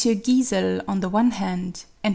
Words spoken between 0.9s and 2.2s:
the one hand, and MM.